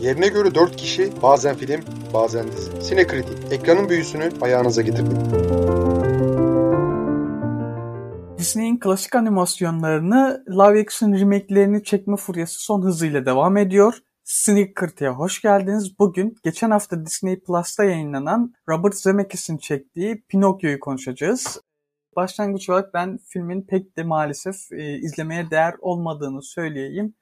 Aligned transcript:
Yerine 0.00 0.28
göre 0.28 0.54
4 0.54 0.76
kişi, 0.76 1.22
bazen 1.22 1.56
film, 1.56 1.80
bazen 2.14 2.52
dizi. 2.52 2.82
Sinekritik, 2.82 3.52
ekranın 3.52 3.88
büyüsünü 3.88 4.30
ayağınıza 4.40 4.82
getirdim. 4.82 5.18
Disney'in 8.38 8.78
klasik 8.78 9.14
animasyonlarını 9.14 10.44
live 10.48 10.80
action 10.80 11.12
remake'lerini 11.12 11.84
çekme 11.84 12.16
furyası 12.16 12.60
son 12.60 12.82
hızıyla 12.82 13.26
devam 13.26 13.56
ediyor. 13.56 13.98
Sneaker'tıya 14.24 15.12
hoş 15.12 15.42
geldiniz. 15.42 15.98
Bugün 15.98 16.36
geçen 16.44 16.70
hafta 16.70 17.06
Disney 17.06 17.40
Plus'ta 17.40 17.84
yayınlanan 17.84 18.54
Robert 18.68 18.94
Zemeckis'in 18.94 19.58
çektiği 19.58 20.22
Pinokyo'yu 20.28 20.80
konuşacağız. 20.80 21.60
Başlangıç 22.16 22.70
olarak 22.70 22.94
ben 22.94 23.18
filmin 23.28 23.62
pek 23.62 23.96
de 23.96 24.02
maalesef 24.02 24.72
e, 24.72 24.98
izlemeye 24.98 25.50
değer 25.50 25.74
olmadığını 25.80 26.42
söyleyeyim 26.42 27.14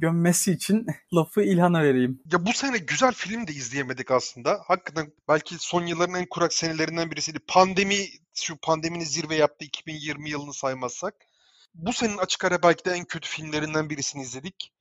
gömmesi 0.00 0.52
için 0.52 0.86
lafı 1.14 1.42
İlhan'a 1.42 1.82
vereyim. 1.82 2.22
Ya 2.32 2.46
bu 2.46 2.52
sene 2.52 2.78
güzel 2.78 3.12
film 3.12 3.46
de 3.46 3.52
izleyemedik 3.52 4.10
aslında. 4.10 4.62
Hakikaten 4.66 5.12
belki 5.28 5.54
son 5.58 5.86
yılların 5.86 6.14
en 6.14 6.26
kurak 6.30 6.52
senelerinden 6.52 7.10
birisiydi. 7.10 7.38
Pandemi, 7.48 7.96
şu 8.34 8.56
pandeminin 8.56 9.04
zirve 9.04 9.34
yaptığı 9.34 9.64
2020 9.64 10.30
yılını 10.30 10.54
saymazsak. 10.54 11.14
Bu 11.74 11.92
senin 11.92 12.18
açık 12.18 12.44
ara 12.44 12.62
belki 12.62 12.84
de 12.84 12.90
en 12.90 13.04
kötü 13.04 13.28
filmlerinden 13.28 13.90
birisini 13.90 14.22
izledik. 14.22 14.72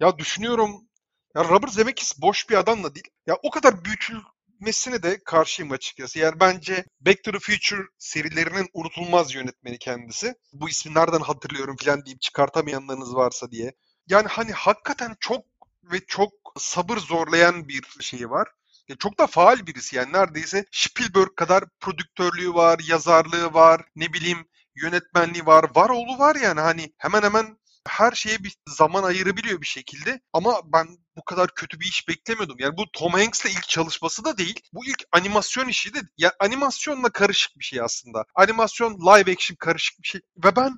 Ya 0.00 0.18
düşünüyorum 0.18 0.88
ya 1.36 1.44
Robert 1.44 1.72
Zemeckis 1.72 2.22
boş 2.22 2.50
bir 2.50 2.54
adam 2.56 2.84
da 2.84 2.94
değil. 2.94 3.08
Ya 3.26 3.36
o 3.42 3.50
kadar 3.50 3.74
büyütülmesine 3.84 5.02
de 5.02 5.18
karşıyım 5.24 5.72
açıkçası. 5.72 6.18
Yani 6.18 6.40
bence 6.40 6.84
Back 7.00 7.24
to 7.24 7.32
the 7.32 7.38
Future 7.38 7.82
serilerinin 7.98 8.68
unutulmaz 8.74 9.34
yönetmeni 9.34 9.78
kendisi. 9.78 10.34
Bu 10.52 10.68
ismi 10.68 10.94
nereden 10.94 11.20
hatırlıyorum 11.20 11.76
falan 11.84 12.04
deyip 12.06 12.20
çıkartamayanlarınız 12.20 13.14
varsa 13.14 13.50
diye. 13.50 13.72
Yani 14.06 14.28
hani 14.28 14.52
hakikaten 14.52 15.16
çok 15.20 15.44
ve 15.82 16.00
çok 16.06 16.32
sabır 16.58 16.98
zorlayan 16.98 17.68
bir 17.68 17.82
şeyi 18.00 18.30
var. 18.30 18.48
Ya 18.88 18.96
çok 18.96 19.18
da 19.18 19.26
faal 19.26 19.66
birisi 19.66 19.96
yani 19.96 20.12
neredeyse 20.12 20.64
Spielberg 20.72 21.36
kadar 21.36 21.64
prodüktörlüğü 21.80 22.54
var, 22.54 22.80
yazarlığı 22.88 23.54
var, 23.54 23.82
ne 23.96 24.12
bileyim 24.12 24.48
yönetmenliği 24.74 25.46
var, 25.46 25.64
var 25.74 25.90
oğlu 25.90 26.18
var 26.18 26.36
yani 26.36 26.60
hani 26.60 26.92
hemen 26.98 27.22
hemen 27.22 27.58
her 27.88 28.12
şeye 28.12 28.44
bir 28.44 28.56
zaman 28.68 29.02
ayırabiliyor 29.02 29.60
bir 29.60 29.66
şekilde. 29.66 30.20
Ama 30.32 30.60
ben 30.72 30.86
bu 31.16 31.24
kadar 31.24 31.54
kötü 31.54 31.80
bir 31.80 31.86
iş 31.86 32.08
beklemiyordum. 32.08 32.56
Yani 32.58 32.76
bu 32.76 32.84
Tom 32.92 33.12
Hanks'le 33.12 33.46
ilk 33.46 33.68
çalışması 33.68 34.24
da 34.24 34.38
değil. 34.38 34.60
Bu 34.72 34.86
ilk 34.86 35.04
animasyon 35.12 35.68
işi 35.68 35.94
de. 35.94 35.98
Ya 35.98 36.04
yani 36.18 36.32
animasyonla 36.40 37.10
karışık 37.10 37.58
bir 37.58 37.64
şey 37.64 37.80
aslında. 37.80 38.24
Animasyon 38.34 38.94
live 38.94 39.32
action 39.32 39.56
karışık 39.56 40.02
bir 40.02 40.08
şey. 40.08 40.20
Ve 40.44 40.56
ben 40.56 40.72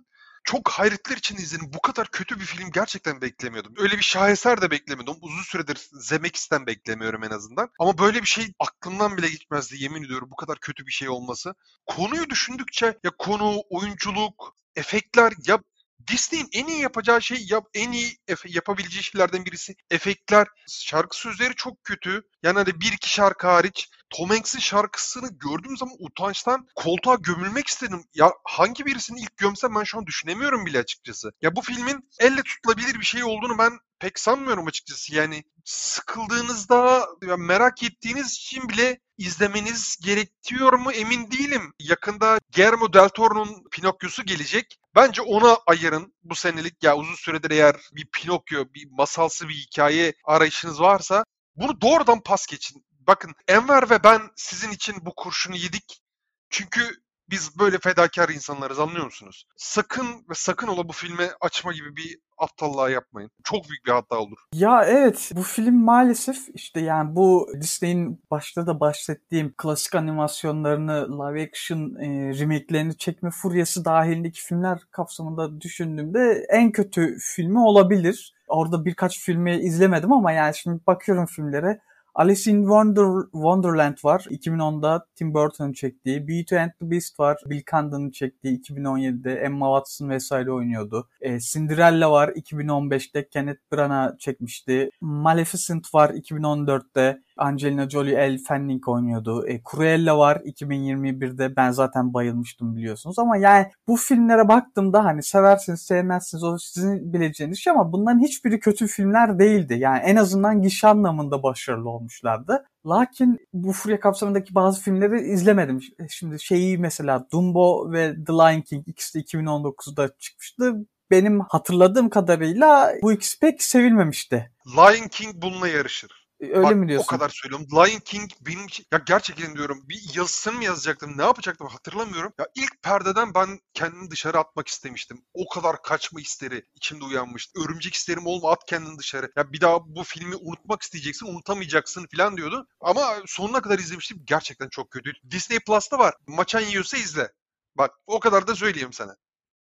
çok 0.44 0.68
hayretler 0.68 1.16
için 1.16 1.36
izledim. 1.36 1.70
Bu 1.72 1.80
kadar 1.80 2.08
kötü 2.08 2.40
bir 2.40 2.44
film 2.44 2.70
gerçekten 2.70 3.20
beklemiyordum. 3.20 3.74
Öyle 3.78 3.96
bir 3.98 4.02
şaheser 4.02 4.62
de 4.62 4.70
beklemiyordum. 4.70 5.16
Uzun 5.20 5.42
süredir 5.42 5.88
Zemeckis'ten 5.92 6.66
beklemiyorum 6.66 7.24
en 7.24 7.30
azından. 7.30 7.70
Ama 7.78 7.98
böyle 7.98 8.22
bir 8.22 8.26
şey 8.26 8.46
aklımdan 8.58 9.16
bile 9.16 9.28
gitmezdi 9.28 9.82
yemin 9.82 10.04
ediyorum 10.04 10.28
bu 10.30 10.36
kadar 10.36 10.58
kötü 10.58 10.86
bir 10.86 10.92
şey 10.92 11.08
olması. 11.08 11.54
Konuyu 11.86 12.30
düşündükçe 12.30 12.98
ya 13.04 13.10
konu, 13.18 13.62
oyunculuk, 13.70 14.56
efektler 14.76 15.32
ya 15.46 15.58
Disney'in 16.06 16.48
en 16.52 16.66
iyi 16.66 16.80
yapacağı 16.80 17.22
şey 17.22 17.46
yap, 17.50 17.66
en 17.74 17.92
iyi 17.92 18.18
yapabileceği 18.46 19.02
şeylerden 19.02 19.44
birisi 19.44 19.74
efektler. 19.90 20.46
Şarkı 20.68 21.16
sözleri 21.18 21.54
çok 21.54 21.84
kötü. 21.84 22.22
Yani 22.42 22.58
hani 22.58 22.80
bir 22.80 22.92
iki 22.92 23.10
şarkı 23.10 23.46
hariç 23.46 23.88
Tom 24.10 24.30
Hanks'in 24.30 24.58
şarkısını 24.58 25.28
gördüğüm 25.32 25.76
zaman 25.76 25.96
utançtan 25.98 26.66
koltuğa 26.74 27.14
gömülmek 27.14 27.66
istedim. 27.66 28.04
Ya 28.14 28.32
hangi 28.44 28.86
birisini 28.86 29.20
ilk 29.20 29.36
gömsem 29.36 29.74
ben 29.74 29.84
şu 29.84 29.98
an 29.98 30.06
düşünemiyorum 30.06 30.66
bile 30.66 30.78
açıkçası. 30.78 31.32
Ya 31.42 31.56
bu 31.56 31.62
filmin 31.62 32.10
elle 32.20 32.42
tutulabilir 32.42 33.00
bir 33.00 33.04
şey 33.04 33.24
olduğunu 33.24 33.58
ben 33.58 33.78
pek 34.04 34.18
sanmıyorum 34.18 34.66
açıkçası. 34.66 35.14
Yani 35.14 35.44
sıkıldığınızda 35.64 37.08
ya 37.26 37.36
merak 37.36 37.82
ettiğiniz 37.82 38.32
için 38.32 38.68
bile 38.68 39.00
izlemeniz 39.18 39.96
gerekiyor 40.04 40.72
mu 40.72 40.92
emin 40.92 41.30
değilim. 41.30 41.72
Yakında 41.80 42.38
Guillermo 42.54 42.92
del 42.92 43.08
Toro'nun 43.08 43.64
Pinokyo'su 43.70 44.22
gelecek. 44.22 44.78
Bence 44.94 45.22
ona 45.22 45.58
ayırın 45.66 46.14
bu 46.22 46.34
senelik 46.34 46.82
ya 46.82 46.96
uzun 46.96 47.14
süredir 47.14 47.50
eğer 47.50 47.76
bir 47.92 48.06
Pinokyo, 48.06 48.64
bir 48.74 48.88
masalsı 48.90 49.48
bir 49.48 49.54
hikaye 49.54 50.14
arayışınız 50.24 50.80
varsa 50.80 51.24
bunu 51.56 51.80
doğrudan 51.80 52.20
pas 52.20 52.46
geçin. 52.46 52.84
Bakın 52.90 53.34
Enver 53.48 53.90
ve 53.90 54.04
ben 54.04 54.20
sizin 54.36 54.70
için 54.70 54.96
bu 55.00 55.14
kurşunu 55.16 55.56
yedik. 55.56 56.02
Çünkü 56.50 57.04
biz 57.30 57.58
böyle 57.58 57.78
fedakar 57.78 58.28
insanlarız 58.28 58.78
anlıyor 58.80 59.04
musunuz? 59.04 59.46
Sakın 59.56 60.24
ve 60.30 60.34
sakın 60.34 60.68
ola 60.68 60.88
bu 60.88 60.92
filme 60.92 61.32
açma 61.40 61.72
gibi 61.72 61.96
bir 61.96 62.18
aptallığa 62.38 62.90
yapmayın. 62.90 63.30
Çok 63.44 63.68
büyük 63.68 63.86
bir 63.86 63.92
hata 63.92 64.18
olur. 64.18 64.38
Ya 64.52 64.84
evet 64.84 65.30
bu 65.36 65.42
film 65.42 65.84
maalesef 65.84 66.36
işte 66.54 66.80
yani 66.80 67.16
bu 67.16 67.48
Disney'in 67.60 68.22
başta 68.30 68.66
da 68.66 68.80
bahsettiğim 68.80 69.54
klasik 69.56 69.94
animasyonlarını 69.94 71.18
live 71.18 71.42
action 71.42 71.94
e, 71.94 72.38
remake'lerini 72.38 72.96
çekme 72.96 73.30
furyası 73.30 73.84
dahilindeki 73.84 74.42
filmler 74.42 74.78
kapsamında 74.90 75.60
düşündüğümde 75.60 76.46
en 76.50 76.72
kötü 76.72 77.16
filmi 77.20 77.58
olabilir. 77.58 78.34
Orada 78.48 78.84
birkaç 78.84 79.20
filmi 79.20 79.56
izlemedim 79.56 80.12
ama 80.12 80.32
yani 80.32 80.54
şimdi 80.54 80.80
bakıyorum 80.86 81.26
filmlere 81.26 81.80
Alice 82.16 82.50
in 82.50 82.60
Wonder, 82.60 83.22
Wonderland 83.32 83.96
var. 84.04 84.26
2010'da 84.30 85.06
Tim 85.16 85.34
Burton'ın 85.34 85.72
çektiği. 85.72 86.28
Beauty 86.28 86.58
and 86.58 86.70
the 86.80 86.90
Beast 86.90 87.20
var. 87.20 87.36
Bill 87.46 87.62
Condon'ın 87.70 88.10
çektiği 88.10 88.60
2017'de. 88.60 89.34
Emma 89.34 89.66
Watson 89.66 90.08
vesaire 90.08 90.52
oynuyordu. 90.52 91.08
E, 91.20 91.40
Cinderella 91.40 92.10
var. 92.10 92.28
2015'te 92.28 93.28
Kenneth 93.28 93.60
Branagh 93.72 94.18
çekmişti. 94.18 94.90
Maleficent 95.00 95.94
var 95.94 96.10
2014'te. 96.10 97.18
Angelina 97.36 97.90
Jolie, 97.90 98.14
Elle 98.14 98.38
Fanning 98.38 98.88
oynuyordu. 98.88 99.48
E, 99.48 99.60
Cruella 99.70 100.18
var 100.18 100.36
2021'de. 100.36 101.56
Ben 101.56 101.70
zaten 101.70 102.14
bayılmıştım 102.14 102.76
biliyorsunuz. 102.76 103.18
Ama 103.18 103.36
yani 103.36 103.70
bu 103.88 103.96
filmlere 103.96 104.48
baktığımda 104.48 105.04
hani 105.04 105.22
seversiniz 105.22 105.82
sevmezsiniz 105.82 106.44
o 106.44 106.58
sizin 106.58 107.12
bileceğiniz 107.12 107.58
şey 107.58 107.70
ama 107.70 107.92
bunların 107.92 108.20
hiçbiri 108.20 108.60
kötü 108.60 108.86
filmler 108.86 109.38
değildi. 109.38 109.74
Yani 109.78 109.98
en 109.98 110.16
azından 110.16 110.62
gişe 110.62 110.88
anlamında 110.88 111.42
başarılı 111.42 111.90
olmuşlardı. 111.90 112.64
Lakin 112.86 113.38
bu 113.52 113.72
furya 113.72 114.00
kapsamındaki 114.00 114.54
bazı 114.54 114.80
filmleri 114.80 115.20
izlemedim. 115.20 115.80
Şimdi 116.10 116.40
şeyi 116.40 116.78
mesela 116.78 117.26
Dumbo 117.32 117.92
ve 117.92 118.14
The 118.26 118.32
Lion 118.32 118.60
King 118.60 118.88
ikisi 118.88 119.18
de 119.18 119.22
2019'da 119.22 120.08
çıkmıştı. 120.18 120.74
Benim 121.10 121.40
hatırladığım 121.40 122.10
kadarıyla 122.10 122.92
bu 123.02 123.12
ikisi 123.12 123.38
pek 123.38 123.62
sevilmemişti. 123.62 124.52
Lion 124.76 125.08
King 125.08 125.34
bununla 125.34 125.68
yarışır. 125.68 126.23
Öyle 126.40 126.62
Bak, 126.62 126.76
mi 126.76 126.88
diyorsun? 126.88 127.06
O 127.06 127.18
kadar 127.18 127.28
söylüyorum. 127.28 127.66
Lion 127.72 128.00
King 128.00 128.30
benim 128.40 128.66
için 128.66 128.86
ya 128.92 129.00
gerçekten 129.06 129.54
diyorum 129.54 129.84
bir 129.88 130.14
yazısını 130.14 130.54
mı 130.54 130.64
yazacaktım 130.64 131.18
ne 131.18 131.22
yapacaktım 131.22 131.66
hatırlamıyorum. 131.66 132.32
Ya 132.38 132.46
ilk 132.54 132.82
perdeden 132.82 133.34
ben 133.34 133.60
kendimi 133.74 134.10
dışarı 134.10 134.38
atmak 134.38 134.68
istemiştim. 134.68 135.24
O 135.34 135.48
kadar 135.48 135.82
kaçma 135.82 136.20
isteri 136.20 136.64
içimde 136.74 137.04
uyanmıştı. 137.04 137.60
Örümcek 137.64 137.94
isterim 137.94 138.26
olma 138.26 138.52
at 138.52 138.64
kendini 138.66 138.98
dışarı. 138.98 139.32
Ya 139.36 139.52
bir 139.52 139.60
daha 139.60 139.78
bu 139.86 140.04
filmi 140.04 140.36
unutmak 140.36 140.82
isteyeceksin 140.82 141.26
unutamayacaksın 141.26 142.06
falan 142.16 142.36
diyordu. 142.36 142.66
Ama 142.80 143.16
sonuna 143.26 143.62
kadar 143.62 143.78
izlemiştim 143.78 144.22
gerçekten 144.26 144.68
çok 144.68 144.90
kötü. 144.90 145.12
Disney 145.30 145.58
Plus'ta 145.58 145.98
var. 145.98 146.14
Maçan 146.26 146.60
yiyorsa 146.60 146.96
izle. 146.96 147.32
Bak 147.76 147.90
o 148.06 148.20
kadar 148.20 148.46
da 148.46 148.54
söyleyeyim 148.54 148.92
sana. 148.92 149.16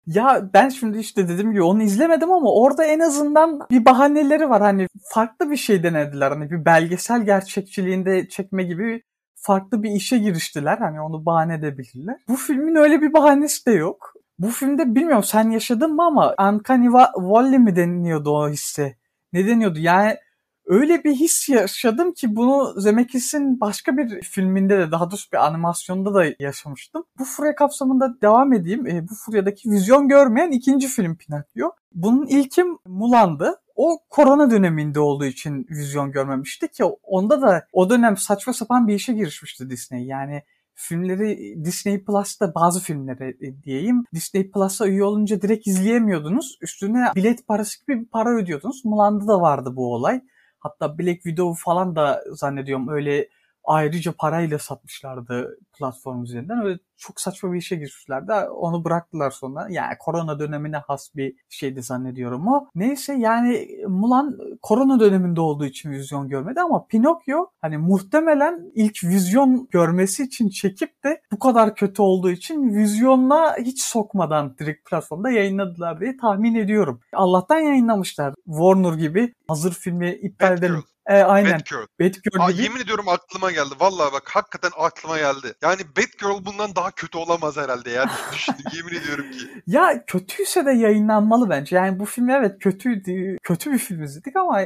Ya 0.07 0.49
ben 0.53 0.69
şimdi 0.69 0.97
işte 0.99 1.27
dedim 1.27 1.53
ki 1.53 1.61
onu 1.61 1.83
izlemedim 1.83 2.31
ama 2.31 2.53
orada 2.53 2.85
en 2.85 2.99
azından 2.99 3.59
bir 3.71 3.85
bahaneleri 3.85 4.49
var. 4.49 4.61
Hani 4.61 4.87
farklı 5.13 5.51
bir 5.51 5.57
şey 5.57 5.83
denediler. 5.83 6.31
Hani 6.31 6.51
bir 6.51 6.65
belgesel 6.65 7.25
gerçekçiliğinde 7.25 8.29
çekme 8.29 8.63
gibi 8.63 9.03
farklı 9.35 9.83
bir 9.83 9.91
işe 9.91 10.17
giriştiler. 10.17 10.77
Hani 10.77 11.01
onu 11.01 11.25
bahane 11.25 11.53
edebilirler. 11.53 12.17
Bu 12.27 12.35
filmin 12.35 12.75
öyle 12.75 13.01
bir 13.01 13.13
bahanesi 13.13 13.65
de 13.65 13.71
yok. 13.71 14.13
Bu 14.39 14.47
filmde 14.49 14.95
bilmiyorum 14.95 15.23
sen 15.23 15.49
yaşadın 15.51 15.95
mı 15.95 16.03
ama 16.03 16.35
Uncanny 16.39 16.87
Valley 17.17 17.59
mi 17.59 17.75
deniliyordu 17.75 18.31
o 18.31 18.49
hisse? 18.49 18.97
Ne 19.33 19.47
deniyordu? 19.47 19.79
Yani 19.79 20.15
öyle 20.65 21.03
bir 21.03 21.15
his 21.15 21.49
yaşadım 21.49 22.13
ki 22.13 22.35
bunu 22.35 22.81
Zemeckis'in 22.81 23.59
başka 23.59 23.97
bir 23.97 24.21
filminde 24.21 24.77
de 24.79 24.91
daha 24.91 25.11
doğrusu 25.11 25.31
bir 25.31 25.45
animasyonda 25.45 26.13
da 26.13 26.25
yaşamıştım. 26.39 27.03
Bu 27.19 27.25
furya 27.25 27.55
kapsamında 27.55 28.21
devam 28.21 28.53
edeyim. 28.53 28.87
E, 28.87 29.09
bu 29.09 29.15
furyadaki 29.15 29.71
vizyon 29.71 30.07
görmeyen 30.07 30.51
ikinci 30.51 30.87
film 30.87 31.15
Pinokyo. 31.15 31.71
Bunun 31.93 32.25
ilkim 32.25 32.77
Mulan'dı. 32.85 33.59
O 33.75 33.99
korona 34.09 34.51
döneminde 34.51 34.99
olduğu 34.99 35.25
için 35.25 35.67
vizyon 35.69 36.11
görmemişti 36.11 36.67
ki 36.67 36.83
onda 37.03 37.41
da 37.41 37.67
o 37.73 37.89
dönem 37.89 38.17
saçma 38.17 38.53
sapan 38.53 38.87
bir 38.87 38.93
işe 38.93 39.13
girişmişti 39.13 39.69
Disney. 39.69 40.05
Yani 40.05 40.43
filmleri 40.75 41.55
Disney 41.65 42.03
Plus'ta 42.03 42.55
bazı 42.55 42.79
filmleri 42.79 43.37
e, 43.41 43.63
diyeyim 43.63 44.05
Disney 44.13 44.51
Plus'a 44.51 44.87
üye 44.87 45.03
olunca 45.03 45.41
direkt 45.41 45.67
izleyemiyordunuz. 45.67 46.57
Üstüne 46.61 47.11
bilet 47.15 47.47
parası 47.47 47.85
gibi 47.85 48.01
bir 48.01 48.05
para 48.05 48.29
ödüyordunuz. 48.29 48.85
Mulan'da 48.85 49.27
da 49.27 49.41
vardı 49.41 49.75
bu 49.75 49.93
olay. 49.93 50.21
Hatta 50.63 50.99
Black 50.99 51.23
Widow 51.23 51.63
falan 51.63 51.95
da 51.95 52.23
zannediyorum 52.31 52.87
öyle 52.87 53.29
ayrıca 53.63 54.11
parayla 54.11 54.59
satmışlardı 54.59 55.59
platform 55.77 56.23
üzerinden. 56.23 56.65
Öyle 56.65 56.79
çok 56.97 57.21
saçma 57.21 57.53
bir 57.53 57.57
işe 57.57 57.75
girmişlerdi. 57.75 58.31
Onu 58.33 58.83
bıraktılar 58.83 59.31
sonra. 59.31 59.67
Yani 59.69 59.93
korona 59.99 60.39
dönemine 60.39 60.77
has 60.77 61.15
bir 61.15 61.35
şeydi 61.49 61.83
zannediyorum 61.83 62.47
o. 62.47 62.67
Neyse 62.75 63.13
yani 63.13 63.67
Mulan 63.87 64.37
korona 64.61 64.99
döneminde 64.99 65.41
olduğu 65.41 65.65
için 65.65 65.91
vizyon 65.91 66.29
görmedi 66.29 66.61
ama 66.61 66.87
Pinokyo 66.87 67.45
hani 67.61 67.77
muhtemelen 67.77 68.71
ilk 68.75 69.03
vizyon 69.03 69.67
görmesi 69.71 70.23
için 70.23 70.49
çekip 70.49 71.03
de 71.03 71.21
bu 71.31 71.39
kadar 71.39 71.75
kötü 71.75 72.01
olduğu 72.01 72.31
için 72.31 72.75
vizyonla 72.75 73.55
hiç 73.59 73.83
sokmadan 73.83 74.57
direkt 74.57 74.89
platformda 74.89 75.29
yayınladılar 75.29 75.99
diye 75.99 76.17
tahmin 76.17 76.55
ediyorum. 76.55 76.99
Allah'tan 77.13 77.59
yayınlamışlar. 77.59 78.33
Warner 78.45 78.93
gibi 78.93 79.33
hazır 79.47 79.73
filmi 79.73 80.11
iptal 80.11 80.57
edelim. 80.57 80.83
E, 81.07 81.13
aynen. 81.23 81.53
Batgirl. 81.53 81.85
Batgirl 81.99 82.39
Aa, 82.39 82.51
gibi. 82.51 82.63
yemin 82.63 82.79
ediyorum 82.81 83.07
aklıma 83.07 83.51
geldi. 83.51 83.75
Vallahi 83.79 84.13
bak 84.13 84.29
hakikaten 84.33 84.71
aklıma 84.77 85.17
geldi. 85.17 85.53
Yani 85.61 85.81
Batgirl 85.97 86.45
bundan 86.45 86.75
daha 86.75 86.82
kötü 86.91 87.17
olamaz 87.17 87.57
herhalde 87.57 87.89
yani. 87.89 88.09
Düşündüm 88.33 88.65
yemin 88.73 89.01
ediyorum 89.01 89.31
ki. 89.31 89.63
Ya 89.67 90.05
kötüyse 90.05 90.65
de 90.65 90.71
yayınlanmalı 90.71 91.49
bence. 91.49 91.75
Yani 91.75 91.99
bu 91.99 92.05
film 92.05 92.29
evet 92.29 92.59
kötüydü. 92.59 93.37
Kötü 93.43 93.71
bir 93.71 93.77
film 93.77 94.03
izledik 94.03 94.35
ama 94.35 94.61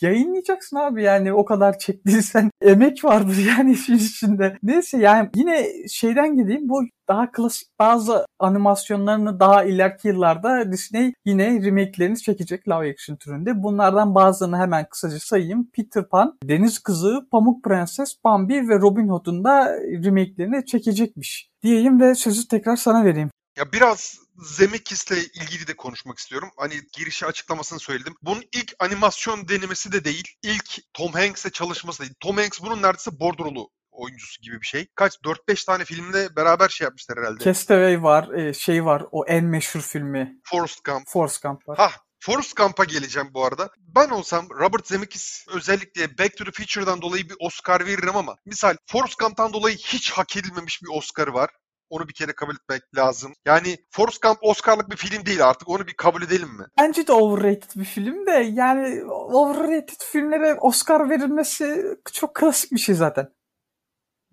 yayınlayacaksın 0.00 0.76
abi. 0.76 1.02
Yani 1.02 1.32
o 1.32 1.44
kadar 1.44 1.78
çektiysen 1.78 2.50
emek 2.62 3.04
vardır 3.04 3.36
yani 3.56 3.72
işin 3.78 3.96
içinde. 3.96 4.58
Neyse 4.62 4.98
yani 4.98 5.30
yine 5.34 5.66
şeyden 5.88 6.36
gideyim. 6.36 6.68
Bu 6.68 6.82
daha 7.08 7.32
klasik 7.32 7.68
bazı 7.78 8.26
animasyonlarını 8.38 9.40
daha 9.40 9.64
ileriki 9.64 10.08
yıllarda 10.08 10.72
Disney 10.72 11.12
yine 11.24 11.62
remake'lerini 11.62 12.18
çekecek 12.18 12.68
live 12.68 12.90
action 12.90 13.16
türünde. 13.16 13.62
Bunlardan 13.62 14.14
bazılarını 14.14 14.56
hemen 14.58 14.88
kısaca 14.88 15.20
sayayım. 15.20 15.70
Peter 15.70 16.08
Pan, 16.08 16.38
Deniz 16.44 16.78
Kızı, 16.78 17.28
Pamuk 17.32 17.64
Prenses, 17.64 18.14
Bambi 18.24 18.68
ve 18.68 18.78
Robin 18.78 19.08
Hood'un 19.08 19.44
da 19.44 19.72
remake'lerini 20.04 20.66
çekecekmiş. 20.66 21.50
Diyeyim 21.62 22.00
ve 22.00 22.14
sözü 22.14 22.48
tekrar 22.48 22.76
sana 22.76 23.04
vereyim. 23.04 23.30
Ya 23.56 23.72
biraz 23.72 24.18
Zemeckis'le 24.36 25.12
ilgili 25.12 25.66
de 25.66 25.76
konuşmak 25.76 26.18
istiyorum. 26.18 26.48
Hani 26.56 26.74
girişi 26.92 27.26
açıklamasını 27.26 27.78
söyledim. 27.78 28.14
Bunun 28.22 28.42
ilk 28.52 28.74
animasyon 28.78 29.48
denemesi 29.48 29.92
de 29.92 30.04
değil. 30.04 30.28
İlk 30.42 30.78
Tom 30.94 31.12
Hanks'le 31.12 31.52
çalışması 31.52 32.02
değil. 32.02 32.14
Tom 32.20 32.36
Hanks 32.36 32.60
bunun 32.62 32.82
neredeyse 32.82 33.20
bordrolu 33.20 33.70
oyuncusu 33.98 34.42
gibi 34.42 34.60
bir 34.60 34.66
şey. 34.66 34.86
Kaç 34.94 35.14
4-5 35.24 35.66
tane 35.66 35.84
filmde 35.84 36.36
beraber 36.36 36.68
şey 36.68 36.84
yapmışlar 36.84 37.18
herhalde. 37.18 37.44
Castaway 37.44 38.02
var, 38.02 38.28
e, 38.28 38.54
şey 38.54 38.84
var, 38.84 39.04
o 39.10 39.26
en 39.26 39.44
meşhur 39.44 39.80
filmi. 39.80 40.38
Forrest 40.44 40.84
Gump. 40.84 41.08
Forrest 41.08 41.42
Gump 41.42 41.68
var. 41.68 41.78
Hah 41.78 41.92
Forrest 42.20 42.56
Gump'a 42.56 42.84
geleceğim 42.84 43.30
bu 43.34 43.44
arada. 43.44 43.68
Ben 43.78 44.08
olsam 44.08 44.48
Robert 44.50 44.86
Zemeckis 44.86 45.46
özellikle 45.54 46.18
Back 46.18 46.36
to 46.36 46.44
the 46.44 46.50
Future'dan 46.50 47.02
dolayı 47.02 47.28
bir 47.28 47.36
Oscar 47.40 47.86
veririm 47.86 48.16
ama 48.16 48.36
misal 48.46 48.76
Forrest 48.86 49.18
Gump'tan 49.18 49.52
dolayı 49.52 49.76
hiç 49.76 50.10
hak 50.10 50.36
edilmemiş 50.36 50.82
bir 50.82 50.98
Oscar 50.98 51.28
var. 51.28 51.50
Onu 51.90 52.08
bir 52.08 52.14
kere 52.14 52.32
kabul 52.32 52.54
etmek 52.54 52.82
lazım. 52.96 53.32
Yani 53.46 53.76
Forrest 53.90 54.22
Gump 54.22 54.38
Oscar'lık 54.42 54.90
bir 54.90 54.96
film 54.96 55.26
değil 55.26 55.48
artık. 55.48 55.68
Onu 55.68 55.86
bir 55.86 55.94
kabul 55.94 56.22
edelim 56.22 56.48
mi? 56.48 56.64
Bence 56.80 57.06
de 57.06 57.12
overrated 57.12 57.70
bir 57.76 57.84
film 57.84 58.26
de 58.26 58.50
yani 58.52 59.04
overrated 59.12 60.00
filmlere 60.12 60.54
Oscar 60.54 61.10
verilmesi 61.10 61.84
çok 62.12 62.34
klasik 62.34 62.72
bir 62.72 62.78
şey 62.78 62.94
zaten. 62.94 63.28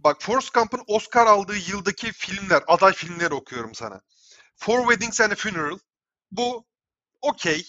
Bak 0.06 0.18
Forrest 0.22 0.54
Gump'ın 0.54 0.84
Oscar 0.88 1.28
aldığı 1.28 1.58
yıldaki 1.72 2.12
filmler, 2.12 2.64
aday 2.68 2.94
filmleri 2.94 3.34
okuyorum 3.34 3.76
sana. 3.76 4.02
Four 4.56 4.80
Weddings 4.80 5.22
and 5.22 5.32
a 5.32 5.36
Funeral. 5.36 5.78
Bu 6.32 6.66
okey. 7.22 7.66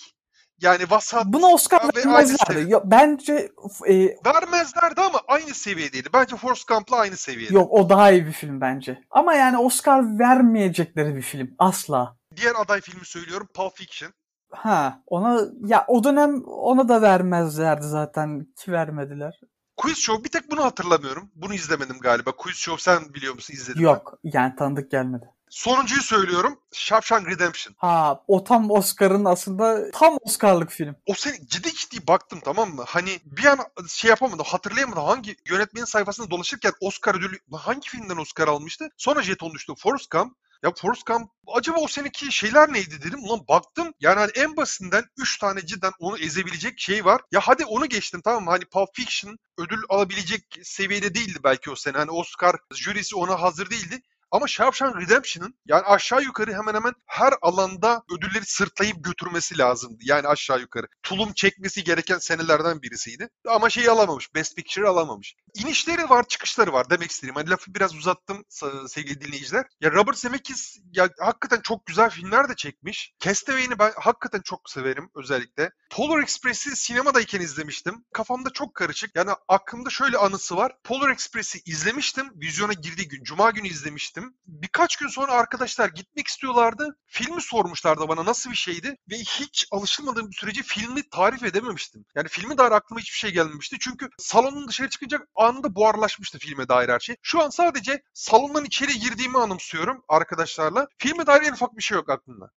Yani 0.61 0.91
vasat. 0.91 1.27
Buna 1.27 1.47
Oscar 1.47 1.97
vermezlerdi. 1.97 2.71
Yo, 2.71 2.81
Bence 2.85 3.53
e, 3.89 3.95
Vermezlerdi 4.27 5.01
ama 5.01 5.21
aynı 5.29 5.55
seviyedeydi. 5.55 6.09
Bence 6.13 6.37
Forrest 6.37 6.69
Gump'la 6.69 6.97
aynı 6.97 7.17
seviyede. 7.17 7.55
yok 7.55 7.73
o 7.73 7.89
daha 7.89 8.11
iyi 8.11 8.27
bir 8.27 8.33
film 8.33 8.61
bence. 8.61 9.03
Ama 9.11 9.35
yani 9.35 9.59
Oscar 9.59 10.19
vermeyecekleri 10.19 11.17
bir 11.17 11.23
film. 11.23 11.55
Asla. 11.59 12.17
Diğer 12.37 12.55
aday 12.55 12.81
filmi 12.81 13.07
söylüyorum 13.07 13.49
Pulp 13.55 13.77
Fiction. 13.77 14.13
Ha 14.51 15.03
ona 15.07 15.41
ya 15.67 15.85
o 15.89 16.05
dönem 16.05 16.45
ona 16.45 16.89
da 16.89 17.03
vermezlerdi 17.03 17.87
zaten 17.87 18.47
ki 18.65 18.73
vermediler. 18.73 19.41
Quiz 19.77 19.99
Show 19.99 20.25
bir 20.25 20.29
tek 20.29 20.51
bunu 20.51 20.65
hatırlamıyorum. 20.65 21.31
Bunu 21.35 21.55
izlemedim 21.55 21.99
galiba. 21.99 22.33
Quiz 22.33 22.57
Show 22.57 22.83
sen 22.83 23.15
biliyor 23.15 23.35
musun 23.35 23.55
izledin? 23.55 23.81
Yok 23.81 24.19
yani 24.25 24.57
tanıdık 24.57 24.91
gelmedi. 24.91 25.31
Sonuncuyu 25.51 26.03
söylüyorum. 26.03 26.59
Shawshank 26.73 27.29
Redemption. 27.29 27.75
Ha 27.79 28.21
o 28.29 28.45
tam 28.45 28.71
Oscar'ın 28.71 29.25
aslında 29.25 29.91
tam 29.91 30.19
Oscar'lık 30.21 30.71
film. 30.71 30.97
O 31.07 31.15
sene 31.15 31.35
ciddi 31.47 31.75
ciddi 31.75 32.07
baktım 32.07 32.41
tamam 32.45 32.75
mı? 32.75 32.85
Hani 32.87 33.11
bir 33.25 33.45
an 33.45 33.59
şey 33.89 34.09
yapamadım 34.09 34.47
hatırlayamadım. 34.49 35.05
Hangi 35.05 35.37
yönetmenin 35.49 35.85
sayfasında 35.85 36.31
dolaşırken 36.31 36.73
Oscar 36.81 37.15
ödülü 37.15 37.39
hangi 37.53 37.89
filmden 37.89 38.17
Oscar 38.17 38.49
almıştı? 38.49 38.89
Sonra 38.97 39.23
jeton 39.23 39.55
düştü. 39.55 39.73
Forrest 39.79 40.11
Gump. 40.11 40.37
Ya 40.63 40.73
Forrest 40.77 41.07
Gump 41.07 41.31
acaba 41.47 41.79
o 41.79 41.89
seneki 41.89 42.33
şeyler 42.33 42.73
neydi 42.73 43.03
dedim. 43.03 43.25
Ulan 43.25 43.49
baktım 43.49 43.93
yani 44.01 44.19
hani 44.19 44.31
en 44.35 44.57
basitinden 44.57 45.05
3 45.19 45.39
tane 45.39 45.67
cidden 45.67 45.93
onu 45.99 46.19
ezebilecek 46.19 46.81
şey 46.81 47.05
var. 47.05 47.21
Ya 47.33 47.41
hadi 47.43 47.65
onu 47.65 47.87
geçtim 47.87 48.21
tamam 48.25 48.45
mı? 48.45 48.51
Hani 48.51 48.65
Pulp 48.65 48.89
Fiction 48.95 49.37
ödül 49.59 49.83
alabilecek 49.89 50.59
seviyede 50.63 51.15
değildi 51.15 51.39
belki 51.45 51.71
o 51.71 51.77
sene. 51.77 51.97
Hani 51.97 52.11
Oscar 52.11 52.57
jürisi 52.75 53.17
ona 53.17 53.43
hazır 53.43 53.71
değildi. 53.71 54.01
Ama 54.31 54.47
Shawshank 54.47 54.97
Redemption'ın 54.97 55.55
yani 55.67 55.83
aşağı 55.83 56.23
yukarı 56.23 56.53
hemen 56.55 56.75
hemen 56.75 56.93
her 57.07 57.35
alanda 57.43 58.03
ödülleri 58.19 58.45
sırtlayıp 58.45 59.05
götürmesi 59.05 59.59
lazımdı. 59.59 59.99
Yani 60.03 60.29
aşağı 60.29 60.61
yukarı. 60.61 60.87
Tulum 61.03 61.33
çekmesi 61.33 61.85
gereken 61.85 62.19
senelerden 62.19 62.83
birisiydi. 62.83 63.29
Ama 63.49 63.71
şeyi 63.71 63.91
alamamış. 63.91 64.35
Best 64.35 64.57
Picture 64.57 64.89
alamamış. 64.89 65.35
İnişleri 65.55 66.11
var, 66.11 66.29
çıkışları 66.29 66.73
var 66.73 66.91
demek 66.91 67.11
istediğim. 67.11 67.35
Hani 67.35 67.51
lafı 67.51 67.75
biraz 67.75 67.95
uzattım 67.95 68.45
sevgili 68.89 69.21
dinleyiciler. 69.21 69.67
Ya 69.81 69.93
Robert 69.93 70.19
Zemeckis 70.19 70.77
ya 70.93 71.09
hakikaten 71.21 71.61
çok 71.61 71.87
güzel 71.87 72.11
filmler 72.11 72.49
de 72.49 72.55
çekmiş. 72.57 73.15
Castaway'ini 73.21 73.79
ben 73.79 73.93
hakikaten 73.97 74.41
çok 74.41 74.71
severim 74.71 75.11
özellikle. 75.15 75.71
Polar 75.91 76.23
Express'i 76.23 76.77
sinemadayken 76.77 77.41
izlemiştim. 77.41 78.05
Kafamda 78.13 78.51
çok 78.51 78.75
karışık. 78.75 79.11
Yani 79.15 79.31
aklımda 79.49 79.91
şöyle 79.91 80.19
anısı 80.19 80.57
var. 80.57 80.73
Polar 80.85 81.11
Express'i 81.11 81.61
izlemiştim. 81.65 82.31
Vizyona 82.35 82.73
girdiği 82.73 83.09
gün. 83.09 83.23
Cuma 83.25 83.51
günü 83.51 83.69
izlemiştim. 83.69 84.26
Birkaç 84.47 84.97
gün 84.97 85.09
sonra 85.09 85.33
arkadaşlar 85.33 85.89
gitmek 85.89 86.27
istiyorlardı. 86.27 86.99
Filmi 87.07 87.43
sormuşlardı 87.43 88.09
bana 88.09 88.25
nasıl 88.25 88.51
bir 88.51 88.57
şeydi. 88.57 88.97
Ve 89.11 89.17
hiç 89.17 89.69
alışılmadığım 89.71 90.31
bir 90.31 90.37
sürece 90.37 90.63
filmi 90.63 91.09
tarif 91.11 91.43
edememiştim. 91.43 92.05
Yani 92.15 92.29
filmi 92.29 92.59
dair 92.59 92.73
aklıma 92.73 93.01
hiçbir 93.01 93.19
şey 93.19 93.31
gelmemişti. 93.31 93.77
Çünkü 93.81 94.09
salonun 94.19 94.69
dışarı 94.69 94.91
çıkınca 94.91 95.19
anında 95.35 95.75
buharlaşmıştı 95.75 96.39
filme 96.39 96.69
dair 96.69 96.89
her 96.89 97.01
şey. 97.01 97.17
Şu 97.23 97.43
an 97.43 97.51
sadece 97.51 98.03
salondan 98.15 98.65
içeri 98.65 98.99
girdiğimi 98.99 99.39
anımsıyorum 99.39 100.05
arkadaşlarla. 100.09 100.89
Filme 100.99 101.27
dair 101.27 101.43
en 101.43 101.53
ufak 101.53 101.77
bir 101.77 101.83
şey 101.83 101.97
yok 101.97 102.11
aklımda. 102.11 102.51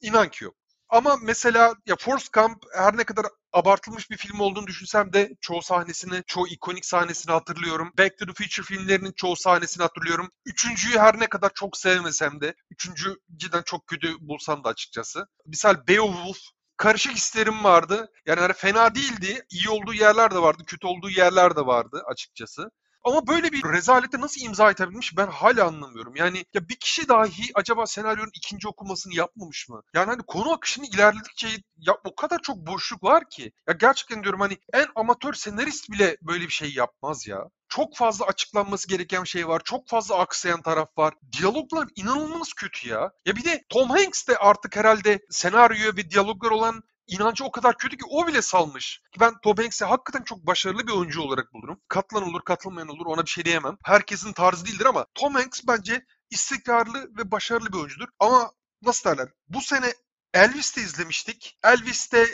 İnan 0.00 0.28
ki 0.28 0.44
yok. 0.44 0.54
Ama 0.88 1.16
mesela 1.22 1.74
ya 1.86 1.96
Forrest 1.96 2.32
Gump 2.32 2.62
her 2.74 2.96
ne 2.96 3.04
kadar 3.04 3.26
abartılmış 3.52 4.10
bir 4.10 4.16
film 4.16 4.40
olduğunu 4.40 4.66
düşünsem 4.66 5.12
de 5.12 5.36
çoğu 5.40 5.62
sahnesini, 5.62 6.22
çoğu 6.26 6.48
ikonik 6.48 6.84
sahnesini 6.84 7.32
hatırlıyorum. 7.32 7.92
Back 7.98 8.18
to 8.18 8.26
the 8.26 8.32
Future 8.32 8.66
filmlerinin 8.66 9.12
çoğu 9.12 9.36
sahnesini 9.36 9.82
hatırlıyorum. 9.82 10.30
Üçüncüyü 10.46 10.98
her 10.98 11.20
ne 11.20 11.26
kadar 11.26 11.50
çok 11.54 11.76
sevmesem 11.76 12.40
de, 12.40 12.54
üçüncü 12.70 13.16
cidden 13.36 13.62
çok 13.62 13.86
kötü 13.86 14.14
bulsam 14.20 14.64
da 14.64 14.68
açıkçası. 14.68 15.26
Misal 15.46 15.86
Beowulf 15.88 16.38
karışık 16.76 17.12
hislerim 17.12 17.64
vardı. 17.64 18.10
Yani 18.26 18.40
hani 18.40 18.52
fena 18.52 18.94
değildi. 18.94 19.46
İyi 19.50 19.68
olduğu 19.68 19.94
yerler 19.94 20.30
de 20.30 20.38
vardı, 20.38 20.62
kötü 20.66 20.86
olduğu 20.86 21.10
yerler 21.10 21.56
de 21.56 21.66
vardı 21.66 22.02
açıkçası. 22.06 22.70
Ama 23.08 23.26
böyle 23.26 23.52
bir 23.52 23.64
rezalete 23.64 24.20
nasıl 24.20 24.40
imza 24.40 24.64
atabilmiş 24.64 25.16
ben 25.16 25.26
hala 25.26 25.66
anlamıyorum. 25.66 26.16
Yani 26.16 26.44
ya 26.54 26.68
bir 26.68 26.76
kişi 26.76 27.08
dahi 27.08 27.50
acaba 27.54 27.86
senaryonun 27.86 28.30
ikinci 28.34 28.68
okumasını 28.68 29.14
yapmamış 29.14 29.68
mı? 29.68 29.82
Yani 29.94 30.06
hani 30.06 30.22
konu 30.22 30.52
akışını 30.52 30.86
ilerledikçe 30.86 31.48
ya 31.76 31.96
o 32.04 32.14
kadar 32.14 32.38
çok 32.42 32.56
boşluk 32.56 33.04
var 33.04 33.30
ki. 33.30 33.52
Ya 33.68 33.74
gerçekten 33.74 34.22
diyorum 34.22 34.40
hani 34.40 34.58
en 34.72 34.86
amatör 34.94 35.32
senarist 35.32 35.90
bile 35.90 36.16
böyle 36.22 36.44
bir 36.44 36.52
şey 36.52 36.74
yapmaz 36.74 37.26
ya. 37.26 37.44
Çok 37.68 37.96
fazla 37.96 38.26
açıklanması 38.26 38.88
gereken 38.88 39.24
şey 39.24 39.48
var. 39.48 39.62
Çok 39.64 39.88
fazla 39.88 40.18
aksayan 40.18 40.62
taraf 40.62 40.98
var. 40.98 41.14
Diyaloglar 41.38 41.88
inanılmaz 41.96 42.52
kötü 42.52 42.88
ya. 42.88 43.10
Ya 43.26 43.36
bir 43.36 43.44
de 43.44 43.64
Tom 43.68 43.90
Hanks 43.90 44.28
de 44.28 44.36
artık 44.36 44.76
herhalde 44.76 45.18
senaryo 45.30 45.96
ve 45.96 46.10
diyaloglar 46.10 46.50
olan 46.50 46.82
inancı 47.08 47.44
o 47.44 47.50
kadar 47.50 47.78
kötü 47.78 47.96
ki 47.96 48.04
o 48.10 48.26
bile 48.26 48.42
salmış. 48.42 49.00
Ben 49.20 49.34
Tom 49.42 49.56
Hanks'i 49.56 49.84
hakikaten 49.84 50.24
çok 50.24 50.46
başarılı 50.46 50.86
bir 50.86 50.92
oyuncu 50.92 51.20
olarak 51.20 51.52
bulurum. 51.52 51.80
Katılan 51.88 52.22
olur, 52.22 52.40
katılmayan 52.44 52.88
olur 52.88 53.06
ona 53.06 53.24
bir 53.24 53.30
şey 53.30 53.44
diyemem. 53.44 53.76
Herkesin 53.84 54.32
tarzı 54.32 54.66
değildir 54.66 54.86
ama 54.86 55.06
Tom 55.14 55.34
Hanks 55.34 55.60
bence 55.68 56.06
istikrarlı 56.30 57.10
ve 57.18 57.30
başarılı 57.30 57.72
bir 57.72 57.78
oyuncudur. 57.78 58.08
Ama 58.18 58.52
nasıl 58.82 59.10
derler? 59.10 59.28
Bu 59.48 59.60
sene 59.60 59.94
Elvis'te 60.34 60.80
izlemiştik. 60.80 61.58
Elvis'te 61.64 62.26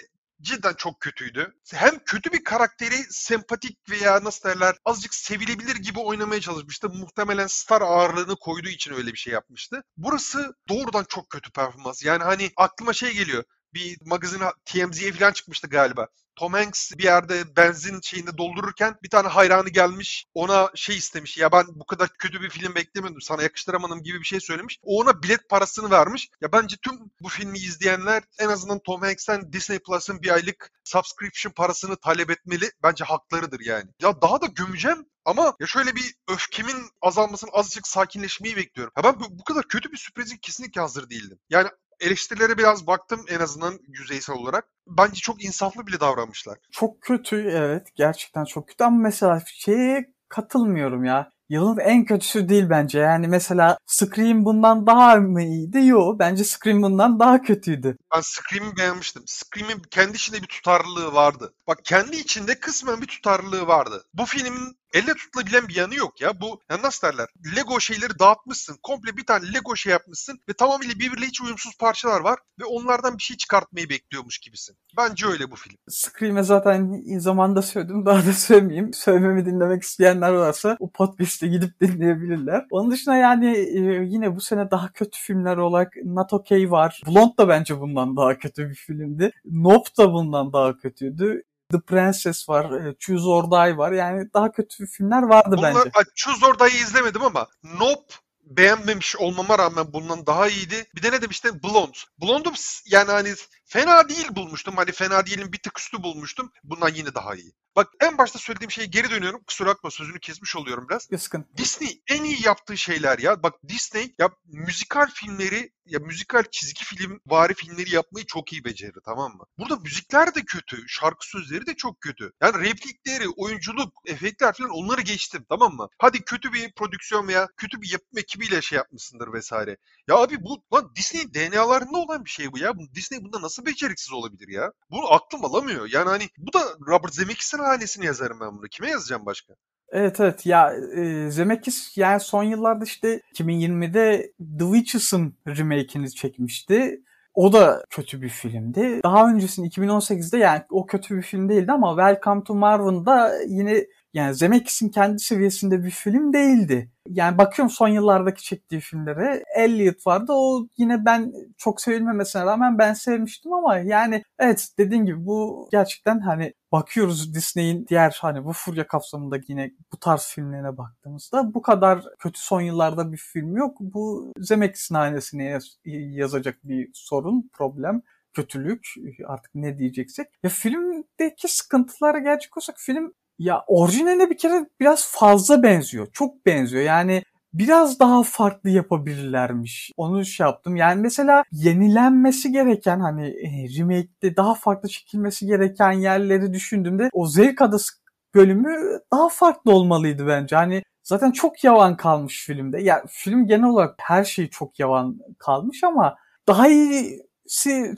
cidden 0.42 0.74
çok 0.74 1.00
kötüydü. 1.00 1.54
Hem 1.74 1.98
kötü 2.04 2.32
bir 2.32 2.44
karakteri 2.44 2.96
sempatik 3.10 3.90
veya 3.90 4.24
nasıl 4.24 4.48
derler 4.48 4.76
azıcık 4.84 5.14
sevilebilir 5.14 5.76
gibi 5.76 6.00
oynamaya 6.00 6.40
çalışmıştı. 6.40 6.88
Muhtemelen 6.88 7.46
star 7.46 7.82
ağırlığını 7.82 8.36
koyduğu 8.36 8.68
için 8.68 8.94
öyle 8.94 9.12
bir 9.12 9.18
şey 9.18 9.32
yapmıştı. 9.32 9.82
Burası 9.96 10.54
doğrudan 10.68 11.04
çok 11.08 11.30
kötü 11.30 11.50
performans. 11.52 12.04
Yani 12.04 12.24
hani 12.24 12.50
aklıma 12.56 12.92
şey 12.92 13.12
geliyor. 13.12 13.44
Bir 13.74 13.98
magazin 14.04 14.40
TMZ'ye 14.64 15.12
falan 15.12 15.32
çıkmıştı 15.32 15.68
galiba. 15.68 16.08
Tom 16.36 16.52
Hanks 16.52 16.92
bir 16.98 17.04
yerde 17.04 17.56
benzin 17.56 18.00
şeyinde 18.00 18.38
doldururken 18.38 18.96
bir 19.02 19.10
tane 19.10 19.28
hayranı 19.28 19.68
gelmiş 19.68 20.26
ona 20.34 20.70
şey 20.74 20.96
istemiş 20.96 21.38
ya 21.38 21.52
ben 21.52 21.64
bu 21.68 21.86
kadar 21.86 22.08
kötü 22.08 22.40
bir 22.40 22.50
film 22.50 22.74
beklemiyordum 22.74 23.20
sana 23.20 23.42
yakıştıramadım 23.42 24.02
gibi 24.02 24.20
bir 24.20 24.24
şey 24.24 24.40
söylemiş. 24.40 24.78
O 24.82 25.00
ona 25.00 25.22
bilet 25.22 25.48
parasını 25.48 25.90
vermiş. 25.90 26.28
Ya 26.40 26.52
bence 26.52 26.76
tüm 26.76 26.98
bu 27.20 27.28
filmi 27.28 27.58
izleyenler 27.58 28.22
en 28.38 28.48
azından 28.48 28.78
Tom 28.78 29.00
Hanks'ten 29.00 29.52
Disney 29.52 29.78
Plus'ın 29.78 30.22
bir 30.22 30.30
aylık 30.30 30.70
subscription 30.84 31.52
parasını 31.52 31.96
talep 31.96 32.30
etmeli. 32.30 32.70
Bence 32.82 33.04
haklarıdır 33.04 33.60
yani. 33.60 33.90
Ya 34.02 34.22
daha 34.22 34.40
da 34.40 34.46
gömeceğim 34.46 35.06
ama 35.24 35.54
ya 35.60 35.66
şöyle 35.66 35.94
bir 35.94 36.14
öfkemin 36.28 36.90
azalmasını 37.02 37.50
azıcık 37.50 37.88
sakinleşmeyi 37.88 38.56
bekliyorum. 38.56 38.92
Ya 38.96 39.04
ben 39.04 39.20
bu, 39.20 39.38
bu 39.38 39.44
kadar 39.44 39.68
kötü 39.68 39.92
bir 39.92 39.96
sürprizi 39.96 40.40
kesinlikle 40.40 40.80
hazır 40.80 41.10
değildim. 41.10 41.38
Yani 41.50 41.68
eleştirilere 42.00 42.58
biraz 42.58 42.86
baktım 42.86 43.24
en 43.28 43.40
azından 43.40 43.78
yüzeysel 43.88 44.36
olarak. 44.36 44.64
Bence 44.86 45.20
çok 45.20 45.44
insaflı 45.44 45.86
bile 45.86 46.00
davranmışlar. 46.00 46.58
Çok 46.72 47.00
kötü 47.00 47.36
evet 47.50 47.88
gerçekten 47.94 48.44
çok 48.44 48.68
kötü 48.68 48.84
ama 48.84 48.98
mesela 48.98 49.42
şeye 49.46 50.14
katılmıyorum 50.28 51.04
ya. 51.04 51.30
Yılın 51.48 51.78
en 51.78 52.04
kötüsü 52.04 52.48
değil 52.48 52.70
bence. 52.70 52.98
Yani 52.98 53.28
mesela 53.28 53.78
Scream 53.86 54.44
bundan 54.44 54.86
daha 54.86 55.16
mı 55.16 55.42
iyiydi? 55.42 55.86
Yok. 55.86 56.18
Bence 56.18 56.44
Scream 56.44 56.82
bundan 56.82 57.20
daha 57.20 57.42
kötüydü. 57.42 57.96
Ben 58.14 58.20
Scream'i 58.20 58.76
beğenmiştim. 58.76 59.22
Scream'in 59.26 59.82
kendi 59.90 60.16
içinde 60.16 60.42
bir 60.42 60.46
tutarlılığı 60.46 61.14
vardı. 61.14 61.54
Bak 61.66 61.78
kendi 61.84 62.16
içinde 62.16 62.60
kısmen 62.60 63.00
bir 63.00 63.06
tutarlılığı 63.06 63.66
vardı. 63.66 64.04
Bu 64.14 64.24
filmin 64.24 64.76
elle 64.94 65.14
tutulabilen 65.14 65.68
bir 65.68 65.76
yanı 65.76 65.94
yok 65.94 66.20
ya. 66.20 66.40
Bu 66.40 66.60
ya 66.70 66.82
nasıl 66.82 67.08
derler? 67.08 67.28
Lego 67.56 67.80
şeyleri 67.80 68.18
dağıtmışsın. 68.18 68.76
Komple 68.82 69.16
bir 69.16 69.26
tane 69.26 69.52
Lego 69.52 69.76
şey 69.76 69.92
yapmışsın 69.92 70.40
ve 70.48 70.52
tamamıyla 70.52 70.94
birbiriyle 70.94 71.26
hiç 71.26 71.40
uyumsuz 71.40 71.78
parçalar 71.78 72.20
var 72.20 72.38
ve 72.60 72.64
onlardan 72.64 73.18
bir 73.18 73.22
şey 73.22 73.36
çıkartmayı 73.36 73.88
bekliyormuş 73.88 74.38
gibisin. 74.38 74.76
Bence 74.96 75.26
öyle 75.26 75.50
bu 75.50 75.56
film. 75.56 75.76
Scream'e 75.88 76.42
zaten 76.42 77.02
zamanda 77.18 77.62
söyledim. 77.62 78.06
Daha 78.06 78.26
da 78.26 78.32
söylemeyeyim. 78.32 78.92
Söylememi 78.94 79.46
dinlemek 79.46 79.82
isteyenler 79.82 80.32
varsa 80.32 80.76
o 80.80 80.90
podcast'e 80.90 81.46
gidip 81.46 81.80
dinleyebilirler. 81.80 82.66
Onun 82.70 82.90
dışında 82.90 83.16
yani 83.16 83.56
e, 83.56 83.80
yine 84.04 84.36
bu 84.36 84.40
sene 84.40 84.70
daha 84.70 84.92
kötü 84.92 85.18
filmler 85.20 85.56
olarak 85.56 85.92
Not 86.04 86.32
Okay 86.32 86.70
var. 86.70 87.02
Blonde 87.06 87.36
da 87.38 87.48
bence 87.48 87.80
bundan 87.80 88.16
daha 88.16 88.38
kötü 88.38 88.68
bir 88.68 88.74
filmdi. 88.74 89.30
Nope 89.44 89.90
da 89.98 90.12
bundan 90.12 90.52
daha 90.52 90.76
kötüydü. 90.76 91.42
The 91.74 91.80
Princess 91.80 92.48
var, 92.48 92.86
e, 92.86 92.94
Choose 92.98 93.24
or 93.24 93.44
Die 93.44 93.78
var. 93.78 93.92
Yani 93.92 94.28
daha 94.34 94.52
kötü 94.52 94.86
filmler 94.86 95.22
vardı 95.22 95.56
Bunlar, 95.58 95.74
bence. 95.74 95.90
Choose 96.14 96.46
or 96.46 96.58
Die'yi 96.58 96.82
izlemedim 96.82 97.22
ama 97.22 97.46
Nope 97.62 98.14
beğenmemiş 98.44 99.16
olmama 99.16 99.58
rağmen 99.58 99.92
bundan 99.92 100.26
daha 100.26 100.48
iyiydi. 100.48 100.86
Bir 100.96 101.02
de 101.02 101.12
ne 101.12 101.22
demiştim? 101.22 101.60
Blonde. 101.62 101.98
Blonde'u 102.22 102.52
yani 102.86 103.10
hani 103.10 103.34
fena 103.74 104.08
değil 104.08 104.28
bulmuştum. 104.36 104.76
Hani 104.76 104.92
fena 104.92 105.26
değilim 105.26 105.52
bir 105.52 105.58
tık 105.58 105.78
üstü 105.78 106.02
bulmuştum. 106.02 106.52
Bundan 106.64 106.88
yine 106.88 107.14
daha 107.14 107.34
iyi. 107.34 107.52
Bak 107.76 107.88
en 108.00 108.18
başta 108.18 108.38
söylediğim 108.38 108.70
şeye 108.70 108.86
geri 108.86 109.10
dönüyorum. 109.10 109.40
Kusura 109.46 109.68
bakma 109.68 109.90
sözünü 109.90 110.20
kesmiş 110.20 110.56
oluyorum 110.56 110.86
biraz. 110.88 111.08
Sıkıntı. 111.18 111.56
Disney 111.56 112.02
en 112.08 112.24
iyi 112.24 112.46
yaptığı 112.46 112.76
şeyler 112.76 113.18
ya. 113.18 113.42
Bak 113.42 113.54
Disney 113.68 114.14
ya 114.18 114.30
müzikal 114.44 115.06
filmleri 115.14 115.72
ya 115.86 115.98
müzikal 115.98 116.42
çizgi 116.50 116.84
film 116.84 117.20
vari 117.26 117.54
filmleri 117.54 117.94
yapmayı 117.94 118.26
çok 118.26 118.52
iyi 118.52 118.64
becerir 118.64 119.00
tamam 119.04 119.32
mı? 119.36 119.44
Burada 119.58 119.76
müzikler 119.76 120.34
de 120.34 120.44
kötü. 120.44 120.84
Şarkı 120.88 121.28
sözleri 121.28 121.66
de 121.66 121.74
çok 121.74 122.00
kötü. 122.00 122.32
Yani 122.42 122.68
replikleri, 122.68 123.28
oyunculuk, 123.28 123.92
efektler 124.06 124.52
falan 124.52 124.70
onları 124.70 125.00
geçtim 125.00 125.46
tamam 125.48 125.74
mı? 125.74 125.88
Hadi 125.98 126.24
kötü 126.24 126.52
bir 126.52 126.72
prodüksiyon 126.72 127.28
veya 127.28 127.48
kötü 127.56 127.82
bir 127.82 127.92
yapım 127.92 128.18
ekibiyle 128.18 128.62
şey 128.62 128.76
yapmışsındır 128.76 129.32
vesaire. 129.32 129.76
Ya 130.08 130.16
abi 130.16 130.42
bu 130.42 130.64
lan 130.74 130.92
Disney'in 130.96 131.34
DNA'larında 131.34 131.98
olan 131.98 132.24
bir 132.24 132.30
şey 132.30 132.52
bu 132.52 132.58
ya. 132.58 132.72
Disney 132.94 133.24
bunda 133.24 133.42
nasıl 133.42 133.63
beceriksiz 133.66 134.12
olabilir 134.12 134.48
ya? 134.48 134.70
Bunu 134.90 135.12
aklım 135.12 135.44
alamıyor. 135.44 135.88
Yani 135.92 136.08
hani 136.08 136.24
bu 136.38 136.52
da 136.52 136.60
Robert 136.88 137.14
Zemeckis'in 137.14 137.58
hanesini 137.58 138.06
yazarım 138.06 138.40
ben 138.40 138.58
bunu. 138.58 138.66
Kime 138.70 138.90
yazacağım 138.90 139.26
başka? 139.26 139.54
Evet 139.92 140.20
evet 140.20 140.46
ya 140.46 140.72
e, 140.96 141.30
Zemeckis 141.30 141.96
yani 141.96 142.20
son 142.20 142.42
yıllarda 142.42 142.84
işte 142.84 143.20
2020'de 143.34 144.32
The 144.58 144.64
Witches'ın 144.64 145.38
remake'ini 145.46 146.14
çekmişti. 146.14 147.00
O 147.34 147.52
da 147.52 147.84
kötü 147.90 148.22
bir 148.22 148.28
filmdi. 148.28 149.00
Daha 149.04 149.30
öncesinde 149.30 149.66
2018'de 149.66 150.38
yani 150.38 150.62
o 150.70 150.86
kötü 150.86 151.16
bir 151.16 151.22
film 151.22 151.48
değildi 151.48 151.72
ama 151.72 151.88
Welcome 151.96 152.44
to 152.44 152.54
Marvin'da 152.54 153.32
yine 153.46 153.86
yani 154.14 154.34
Zemeckis'in 154.34 154.88
kendi 154.88 155.18
seviyesinde 155.18 155.84
bir 155.84 155.90
film 155.90 156.32
değildi. 156.32 156.90
Yani 157.08 157.38
bakıyorum 157.38 157.70
son 157.70 157.88
yıllardaki 157.88 158.42
çektiği 158.44 158.80
filmlere. 158.80 159.42
Elliot 159.56 160.06
vardı. 160.06 160.32
O 160.32 160.68
yine 160.76 161.04
ben 161.04 161.32
çok 161.58 161.80
sevilmemesine 161.80 162.44
rağmen 162.44 162.78
ben 162.78 162.92
sevmiştim 162.94 163.52
ama 163.52 163.78
yani 163.78 164.24
evet 164.38 164.68
dediğin 164.78 165.04
gibi 165.06 165.26
bu 165.26 165.68
gerçekten 165.72 166.20
hani 166.20 166.54
bakıyoruz 166.72 167.34
Disney'in 167.34 167.86
diğer 167.86 168.18
hani 168.20 168.44
bu 168.44 168.52
furya 168.52 168.86
kapsamında 168.86 169.36
yine 169.48 169.70
bu 169.92 169.96
tarz 169.96 170.26
filmlerine 170.26 170.78
baktığımızda 170.78 171.54
bu 171.54 171.62
kadar 171.62 172.04
kötü 172.18 172.40
son 172.40 172.60
yıllarda 172.60 173.12
bir 173.12 173.16
film 173.16 173.56
yok. 173.56 173.76
Bu 173.80 174.32
Zemeckis'in 174.38 174.94
hanesine 174.94 175.44
yaz- 175.44 175.78
yazacak 175.84 176.58
bir 176.64 176.90
sorun, 176.94 177.50
problem 177.52 178.02
kötülük 178.34 178.86
artık 179.26 179.54
ne 179.54 179.78
diyeceksek. 179.78 180.26
Ya 180.42 180.50
filmdeki 180.50 181.48
sıkıntılara 181.48 182.18
gelecek 182.18 182.56
olsak 182.56 182.76
film 182.78 183.14
ya 183.38 183.64
orijinaline 183.66 184.30
bir 184.30 184.38
kere 184.38 184.66
biraz 184.80 185.08
fazla 185.12 185.62
benziyor. 185.62 186.06
Çok 186.12 186.46
benziyor. 186.46 186.82
Yani 186.82 187.22
biraz 187.54 188.00
daha 188.00 188.22
farklı 188.22 188.70
yapabilirlermiş. 188.70 189.92
Onu 189.96 190.24
şey 190.24 190.46
yaptım. 190.46 190.76
Yani 190.76 191.00
mesela 191.00 191.44
yenilenmesi 191.52 192.52
gereken 192.52 193.00
hani 193.00 193.26
e, 193.26 193.78
remake'de 193.78 194.36
daha 194.36 194.54
farklı 194.54 194.88
çekilmesi 194.88 195.46
gereken 195.46 195.92
yerleri 195.92 196.52
düşündüğümde 196.52 197.10
o 197.12 197.26
Zevk 197.26 197.62
Adası 197.62 197.94
bölümü 198.34 199.00
daha 199.12 199.28
farklı 199.28 199.72
olmalıydı 199.72 200.26
bence. 200.26 200.56
Hani 200.56 200.82
zaten 201.02 201.30
çok 201.30 201.64
yavan 201.64 201.96
kalmış 201.96 202.46
filmde. 202.46 202.82
Ya 202.82 203.04
film 203.08 203.46
genel 203.46 203.68
olarak 203.68 203.94
her 204.00 204.24
şey 204.24 204.48
çok 204.48 204.80
yavan 204.80 205.18
kalmış 205.38 205.84
ama 205.84 206.16
daha 206.48 206.68
iyi 206.68 207.22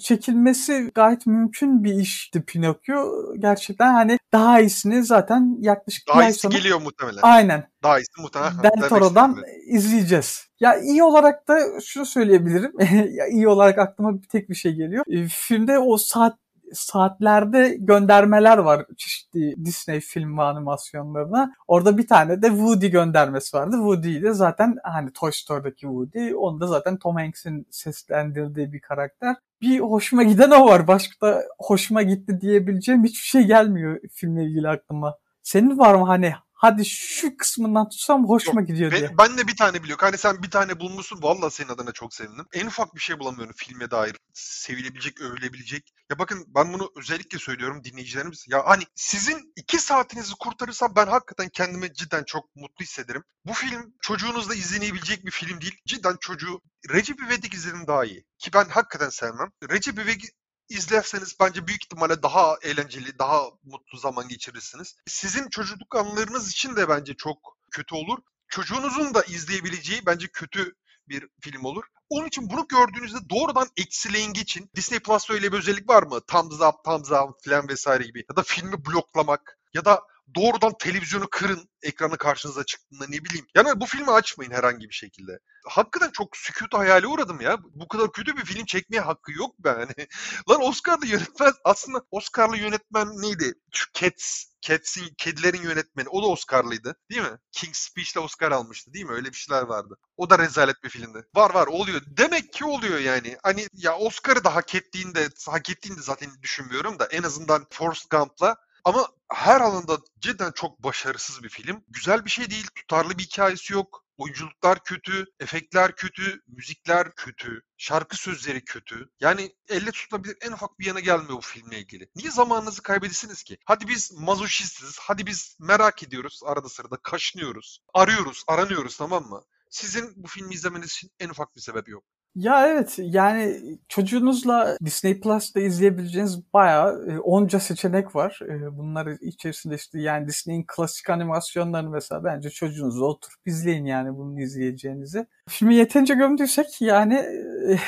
çekilmesi 0.01 0.91
gayet 0.95 1.27
mümkün 1.27 1.85
bir 1.85 1.95
işti 1.95 2.43
Pinokyo. 2.43 3.13
Gerçekten 3.39 3.93
hani 3.93 4.19
daha 4.33 4.61
iyisini 4.61 5.05
zaten 5.05 5.57
yaklaşık 5.61 6.09
Daha 6.09 6.19
bir 6.19 6.23
ay 6.23 6.31
iyisi 6.31 6.41
sonra... 6.41 6.57
geliyor 6.57 6.81
muhtemelen. 6.81 7.21
Aynen. 7.23 7.69
Daha 7.83 7.99
iyisi 7.99 8.21
muhtemelen. 8.21 8.63
Demek 8.63 8.89
Toro'dan 8.91 9.37
izleyeceğiz. 9.67 10.47
Ya 10.61 10.79
iyi 10.81 11.03
olarak 11.03 11.49
da 11.49 11.81
şunu 11.81 12.07
söyleyebilirim. 12.07 12.73
ya 13.11 13.27
iyi 13.27 13.49
olarak 13.49 13.79
aklıma 13.79 14.23
bir 14.23 14.29
tek 14.29 14.51
bir 14.51 14.55
şey 14.55 14.75
geliyor. 14.75 15.05
E, 15.09 15.29
filmde 15.29 15.79
o 15.79 15.97
saat 15.97 16.39
saatlerde 16.73 17.77
göndermeler 17.79 18.59
var 18.59 18.87
çeşitli 18.97 19.65
Disney 19.65 20.01
film 20.01 20.39
ve 20.39 20.43
animasyonlarına. 20.43 21.53
Orada 21.67 21.99
bir 21.99 22.07
tane 22.07 22.43
de 22.43 22.49
Woody 22.49 22.89
göndermesi 22.89 23.57
vardı. 23.57 23.77
Woody 23.77 24.23
de 24.23 24.33
zaten 24.33 24.77
hani 24.83 25.13
Toy 25.13 25.33
Story'daki 25.33 25.81
Woody. 25.81 26.35
Onu 26.35 26.61
da 26.61 26.67
zaten 26.67 26.97
Tom 26.97 27.17
Hanks'in 27.17 27.67
seslendirdiği 27.71 28.73
bir 28.73 28.81
karakter. 28.81 29.37
Bir 29.61 29.81
hoşuma 29.81 30.23
giden 30.23 30.51
o 30.51 30.67
var. 30.67 30.87
Başka 30.87 31.27
da 31.27 31.43
hoşuma 31.59 32.03
gitti 32.03 32.41
diyebileceğim 32.41 33.05
hiçbir 33.05 33.27
şey 33.27 33.43
gelmiyor 33.43 34.01
filmle 34.13 34.45
ilgili 34.45 34.69
aklıma. 34.69 35.15
Senin 35.43 35.79
var 35.79 35.95
mı 35.95 36.05
hani 36.07 36.35
hadi 36.57 36.85
şu 36.85 37.37
kısmından 37.37 37.89
tutsam 37.89 38.29
hoşuma 38.29 38.63
gidiyor 38.63 38.91
diye. 38.91 39.19
Ben, 39.19 39.39
de 39.39 39.47
bir 39.47 39.57
tane 39.57 39.83
biliyorum. 39.83 40.05
Hani 40.05 40.19
sen 40.19 40.43
bir 40.43 40.51
tane 40.51 40.81
bulmuşsun. 40.81 41.23
Vallahi 41.23 41.55
senin 41.55 41.69
adına 41.69 41.93
çok 41.93 42.15
sevindim. 42.15 42.47
En 42.53 42.67
ufak 42.67 42.95
bir 42.95 43.01
şey 43.01 43.19
bulamıyorum 43.19 43.55
filme 43.57 43.91
dair. 43.91 44.17
Sevilebilecek, 44.33 45.21
övülebilecek. 45.21 45.93
Ya 46.11 46.19
bakın 46.19 46.45
ben 46.49 46.73
bunu 46.73 46.93
özellikle 46.97 47.39
söylüyorum 47.39 47.85
dinleyicilerimiz. 47.85 48.45
Ya 48.49 48.63
hani 48.67 48.83
sizin 48.95 49.53
iki 49.57 49.79
saatinizi 49.79 50.33
kurtarırsam 50.41 50.93
ben 50.97 51.07
hakikaten 51.07 51.49
kendimi 51.49 51.95
cidden 51.95 52.25
çok 52.25 52.57
mutlu 52.57 52.83
hissederim. 52.83 53.25
Bu 53.45 53.53
film 53.53 53.95
çocuğunuzla 54.01 54.55
izlenebilecek 54.55 55.27
bir 55.27 55.31
film 55.31 55.61
değil. 55.61 55.79
Cidden 55.87 56.17
çocuğu 56.21 56.61
Recep 56.91 57.23
İvedik 57.23 57.55
izledim 57.55 57.87
daha 57.87 58.05
iyi. 58.05 58.25
Ki 58.39 58.51
ben 58.55 58.65
hakikaten 58.65 59.09
sevmem. 59.09 59.51
Recep 59.71 59.99
İvedik 59.99 60.31
izlerseniz 60.69 61.37
bence 61.41 61.67
büyük 61.67 61.85
ihtimalle 61.85 62.23
daha 62.23 62.57
eğlenceli, 62.63 63.19
daha 63.19 63.43
mutlu 63.65 63.99
zaman 63.99 64.29
geçirirsiniz. 64.29 64.97
Sizin 65.07 65.49
çocukluk 65.49 65.97
anılarınız 65.97 66.51
için 66.51 66.77
de 66.77 66.89
bence 66.89 67.15
çok 67.15 67.57
kötü 67.71 67.95
olur. 67.95 68.19
Çocuğunuzun 68.49 69.15
da 69.15 69.23
izleyebileceği 69.23 70.07
bence 70.07 70.27
kötü 70.27 70.75
bir 71.09 71.29
film 71.41 71.65
olur. 71.65 71.85
Onun 72.09 72.27
için 72.27 72.51
bunu 72.51 72.69
gördüğünüzde 72.69 73.31
doğrudan 73.31 73.69
eksileyin 73.77 74.33
geçin. 74.33 74.71
Disney 74.75 74.99
Plus'ta 74.99 75.35
öyle 75.35 75.53
bir 75.53 75.59
özellik 75.59 75.89
var 75.89 76.03
mı? 76.03 76.21
Thumbs 76.21 76.61
up, 76.61 76.85
thumbs 76.85 77.11
down 77.11 77.51
falan 77.51 77.69
vesaire 77.69 78.05
gibi. 78.05 78.25
Ya 78.31 78.37
da 78.37 78.43
filmi 78.43 78.85
bloklamak 78.87 79.59
ya 79.75 79.85
da 79.85 80.03
doğrudan 80.35 80.73
televizyonu 80.79 81.29
kırın 81.31 81.69
ekranı 81.83 82.19
karşınıza 82.19 82.65
çıktığında 82.65 83.05
ne 83.09 83.25
bileyim. 83.25 83.47
Yani 83.55 83.81
bu 83.81 83.87
filmi 83.87 84.11
açmayın 84.11 84.51
herhangi 84.51 84.89
bir 84.89 84.95
şekilde. 84.95 85.39
Hakikaten 85.69 86.11
çok 86.11 86.37
sükut 86.37 86.75
hayale 86.75 87.07
uğradım 87.07 87.41
ya. 87.41 87.59
Bu 87.75 87.89
kadar 87.89 88.13
kötü 88.13 88.37
bir 88.37 88.45
film 88.45 88.65
çekmeye 88.65 89.01
hakkı 89.01 89.33
yok 89.33 89.59
be 89.59 89.69
yani. 89.69 90.09
Lan 90.51 90.63
Oscar'lı 90.63 91.07
yönetmen 91.07 91.53
aslında 91.65 92.03
Oscar'lı 92.11 92.57
yönetmen 92.57 93.09
neydi? 93.09 93.55
Şu 93.73 93.87
Cats, 93.95 94.45
Cats'in, 94.61 95.15
kedilerin 95.19 95.63
yönetmeni. 95.63 96.09
O 96.09 96.23
da 96.23 96.27
Oscar'lıydı 96.27 96.97
değil 97.11 97.23
mi? 97.23 97.39
King's 97.53 97.79
Speech'le 97.79 98.17
Oscar 98.17 98.53
almıştı 98.53 98.93
değil 98.93 99.05
mi? 99.05 99.13
Öyle 99.13 99.29
bir 99.29 99.37
şeyler 99.37 99.63
vardı. 99.63 99.99
O 100.17 100.31
da 100.31 100.39
rezalet 100.39 100.85
bir 100.85 100.89
filmdi. 100.89 101.27
Var 101.35 101.55
var 101.55 101.67
oluyor. 101.67 102.03
Demek 102.07 102.53
ki 102.53 102.65
oluyor 102.65 102.99
yani. 102.99 103.37
Hani 103.43 103.67
ya 103.73 103.97
Oscar'ı 103.97 104.45
da 104.45 104.55
hak 104.55 104.75
ettiğinde, 104.75 105.29
hak 105.49 105.71
ettiğini 105.71 106.03
zaten 106.03 106.31
düşünmüyorum 106.43 106.99
da 106.99 107.07
en 107.07 107.23
azından 107.23 107.67
Forrest 107.71 108.11
Gump'la 108.11 108.57
ama 108.87 109.09
her 109.33 109.61
alanda 109.61 109.99
cidden 110.19 110.53
çok 110.53 110.83
başarısız 110.83 111.43
bir 111.43 111.49
film. 111.49 111.85
Güzel 111.89 112.25
bir 112.25 112.31
şey 112.31 112.51
değil, 112.51 112.67
tutarlı 112.75 113.19
bir 113.19 113.23
hikayesi 113.23 113.73
yok. 113.73 114.05
Oyunculuklar 114.17 114.85
kötü, 114.85 115.25
efektler 115.41 115.97
kötü, 115.97 116.43
müzikler 116.47 117.15
kötü, 117.15 117.63
şarkı 117.77 118.17
sözleri 118.17 118.65
kötü. 118.65 119.09
Yani 119.21 119.57
elle 119.69 119.91
tutulabilir 119.91 120.37
en 120.41 120.53
ufak 120.53 120.79
bir 120.79 120.87
yana 120.87 121.01
gelmiyor 121.01 121.37
bu 121.37 121.41
filmle 121.41 121.79
ilgili. 121.79 122.11
Niye 122.17 122.31
zamanınızı 122.31 122.83
kaybedesiniz 122.83 123.43
ki? 123.43 123.59
Hadi 123.65 123.89
biz 123.89 124.13
mazoşistiz, 124.13 124.99
hadi 125.01 125.27
biz 125.27 125.57
merak 125.61 126.03
ediyoruz 126.03 126.41
arada 126.45 126.69
sırada, 126.69 126.97
kaşınıyoruz, 126.97 127.81
arıyoruz, 127.95 128.45
aranıyoruz 128.49 128.97
tamam 128.97 129.25
mı? 129.25 129.43
Sizin 129.71 130.13
bu 130.17 130.29
filmi 130.29 130.55
izlemeniz 130.55 130.91
için 130.93 131.11
en 131.21 131.29
ufak 131.29 131.57
bir 131.57 131.61
sebep 131.61 131.89
yok. 131.89 132.05
Ya 132.37 132.69
evet 132.69 132.95
yani 132.99 133.63
çocuğunuzla 133.89 134.77
Disney 134.85 135.21
Plus'ta 135.21 135.61
izleyebileceğiniz 135.61 136.53
bayağı 136.53 137.07
e, 137.11 137.19
onca 137.19 137.61
seçenek 137.61 138.15
var. 138.17 138.41
E, 138.43 138.77
bunlar 138.79 139.07
içerisinde 139.21 139.75
işte 139.75 140.01
yani 140.01 140.29
Disney'in 140.29 140.65
klasik 140.67 141.11
animasyonlarını 141.11 141.91
mesela 141.91 142.25
bence 142.25 142.51
çocuğunuzla 142.51 143.05
oturup 143.05 143.47
izleyin 143.47 143.85
yani 143.85 144.17
bunu 144.17 144.41
izleyeceğinizi. 144.41 145.27
Filmi 145.49 145.75
yeterince 145.75 146.15
gömdüysek 146.15 146.81
yani 146.81 147.15
e, 147.15 147.79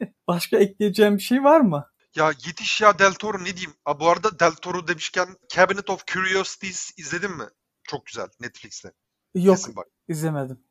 başka 0.28 0.56
ekleyeceğim 0.56 1.16
bir 1.16 1.22
şey 1.22 1.44
var 1.44 1.60
mı? 1.60 1.86
Ya 2.16 2.28
yetiş 2.46 2.80
ya 2.80 2.98
Del 2.98 3.12
Toro 3.12 3.38
ne 3.38 3.56
diyeyim? 3.56 3.74
Aa, 3.84 4.00
bu 4.00 4.08
arada 4.08 4.38
Del 4.38 4.52
Toro 4.52 4.88
demişken 4.88 5.28
Cabinet 5.48 5.90
of 5.90 6.06
Curiosities 6.06 6.90
izledin 6.96 7.36
mi? 7.36 7.46
Çok 7.82 8.06
güzel 8.06 8.28
Netflix'te. 8.40 8.92
Yok 9.34 9.56
Kesin 9.56 9.76
bak. 9.76 9.86
izlemedim. 10.08 10.64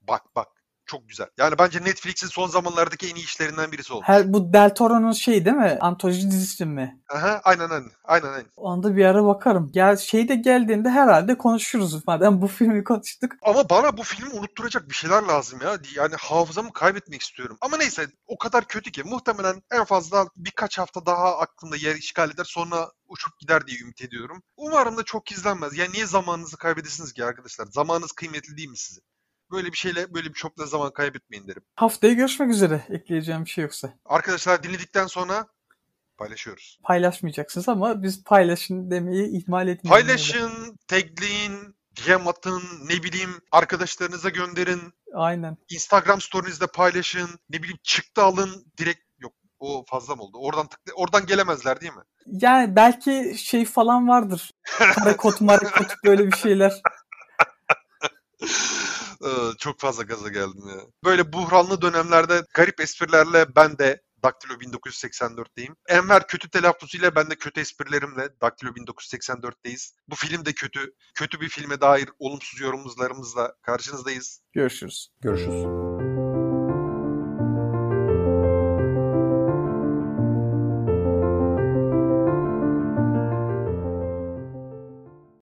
Bak 0.00 0.22
bak. 0.36 0.48
Çok 0.86 1.08
güzel. 1.08 1.26
Yani 1.38 1.54
bence 1.58 1.84
Netflix'in 1.84 2.26
son 2.26 2.48
zamanlardaki 2.48 3.08
en 3.08 3.14
iyi 3.14 3.24
işlerinden 3.24 3.72
birisi 3.72 3.92
oldu. 3.92 4.02
Her, 4.06 4.32
bu 4.32 4.52
Del 4.52 4.74
Toro'nun 4.74 5.12
şeyi 5.12 5.44
değil 5.44 5.56
mi? 5.56 5.78
Antoloji 5.80 6.30
dizisi 6.30 6.64
mi? 6.64 7.00
Aha, 7.14 7.40
aynen 7.44 7.70
aynen. 7.70 7.90
Aynen 8.04 8.28
aynen. 8.32 8.46
O 8.56 8.70
anda 8.70 8.96
bir 8.96 9.04
ara 9.04 9.24
bakarım. 9.24 9.70
Ya 9.74 9.96
şey 9.96 10.28
de 10.28 10.34
geldiğinde 10.34 10.90
herhalde 10.90 11.38
konuşuruz. 11.38 12.06
Madem 12.06 12.42
bu 12.42 12.46
filmi 12.48 12.84
konuştuk. 12.84 13.32
Ama 13.42 13.70
bana 13.70 13.96
bu 13.96 14.02
filmi 14.02 14.30
unutturacak 14.30 14.88
bir 14.88 14.94
şeyler 14.94 15.22
lazım 15.22 15.58
ya. 15.62 15.78
Yani 15.96 16.14
hafızamı 16.20 16.72
kaybetmek 16.72 17.22
istiyorum. 17.22 17.58
Ama 17.60 17.76
neyse 17.76 18.06
o 18.26 18.38
kadar 18.38 18.64
kötü 18.64 18.92
ki 18.92 19.02
muhtemelen 19.04 19.62
en 19.72 19.84
fazla 19.84 20.26
birkaç 20.36 20.78
hafta 20.78 21.06
daha 21.06 21.38
aklımda 21.38 21.76
yer 21.76 21.94
işgal 21.94 22.30
eder 22.30 22.44
sonra 22.44 22.90
uçup 23.08 23.38
gider 23.38 23.66
diye 23.66 23.78
ümit 23.78 24.02
ediyorum. 24.02 24.42
Umarım 24.56 24.96
da 24.96 25.02
çok 25.02 25.32
izlenmez. 25.32 25.78
Yani 25.78 25.92
niye 25.92 26.06
zamanınızı 26.06 26.56
kaybedesiniz 26.56 27.12
ki 27.12 27.24
arkadaşlar? 27.24 27.66
Zamanınız 27.66 28.12
kıymetli 28.12 28.56
değil 28.56 28.68
mi 28.68 28.76
sizin? 28.76 29.02
Böyle 29.50 29.72
bir 29.72 29.76
şeyle 29.76 30.14
böyle 30.14 30.28
bir 30.28 30.34
çokla 30.34 30.66
zaman 30.66 30.92
kaybetmeyin 30.92 31.48
derim. 31.48 31.62
Haftaya 31.74 32.12
görüşmek 32.12 32.50
üzere. 32.50 32.84
Ekleyeceğim 32.90 33.44
bir 33.44 33.50
şey 33.50 33.62
yoksa. 33.62 33.92
Arkadaşlar 34.04 34.62
dinledikten 34.62 35.06
sonra 35.06 35.46
paylaşıyoruz. 36.18 36.78
Paylaşmayacaksınız 36.82 37.68
ama 37.68 38.02
biz 38.02 38.24
paylaşın 38.24 38.90
demeyi 38.90 39.28
ihmal 39.42 39.68
etmeyin. 39.68 39.92
Paylaşın, 39.94 40.78
tagleyin, 40.88 41.76
DM 41.96 42.28
atın, 42.28 42.62
ne 42.84 43.02
bileyim 43.02 43.30
arkadaşlarınıza 43.52 44.28
gönderin. 44.28 44.80
Aynen. 45.14 45.56
Instagram 45.68 46.20
story'nizde 46.20 46.66
paylaşın. 46.66 47.28
Ne 47.50 47.62
bileyim 47.62 47.78
çıktı 47.82 48.22
alın. 48.22 48.66
Direkt 48.78 49.00
yok 49.18 49.32
o 49.60 49.84
fazla 49.88 50.16
mı 50.16 50.22
oldu? 50.22 50.38
Oradan 50.40 50.66
tıkla, 50.66 50.92
oradan 50.92 51.26
gelemezler 51.26 51.80
değil 51.80 51.92
mi? 51.92 52.02
Yani 52.26 52.76
belki 52.76 53.34
şey 53.38 53.64
falan 53.64 54.08
vardır. 54.08 54.50
Mare 55.40 55.64
kod 55.64 55.90
böyle 56.04 56.26
bir 56.26 56.36
şeyler. 56.36 56.82
Çok 59.58 59.80
fazla 59.80 60.02
gaza 60.02 60.28
geldim 60.28 60.68
ya. 60.68 60.80
Böyle 61.04 61.32
buhranlı 61.32 61.82
dönemlerde 61.82 62.42
garip 62.54 62.80
esprilerle 62.80 63.56
ben 63.56 63.78
de 63.78 64.02
Daktilo 64.22 64.52
1984'teyim. 64.54 65.74
Enver 65.88 66.26
kötü 66.26 66.50
telaffuzuyla 66.50 67.14
ben 67.14 67.30
de 67.30 67.34
kötü 67.34 67.60
esprilerimle 67.60 68.28
Daktilo 68.40 68.70
1984'teyiz. 68.70 69.94
Bu 70.08 70.14
film 70.14 70.44
de 70.44 70.52
kötü. 70.52 70.94
Kötü 71.14 71.40
bir 71.40 71.48
filme 71.48 71.80
dair 71.80 72.08
olumsuz 72.18 72.60
yorumlarımızla 72.60 73.54
karşınızdayız. 73.62 74.40
Görüşürüz. 74.52 75.08
Görüşürüz. 75.20 76.03